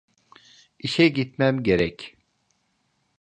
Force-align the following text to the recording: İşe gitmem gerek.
İşe 0.79 1.07
gitmem 1.07 1.63
gerek. 1.63 2.17